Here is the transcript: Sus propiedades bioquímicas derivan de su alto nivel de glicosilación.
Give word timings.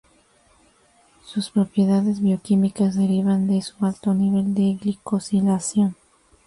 Sus 1.23 1.51
propiedades 1.51 2.21
bioquímicas 2.21 2.95
derivan 2.95 3.45
de 3.45 3.61
su 3.61 3.85
alto 3.85 4.15
nivel 4.15 4.55
de 4.55 4.79
glicosilación. 4.81 5.95